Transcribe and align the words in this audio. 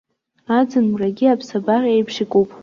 Аӡын-мрагьы 0.57 1.27
аԥсабара 1.29 1.89
еиԥш 1.95 2.15
икуп! 2.23 2.49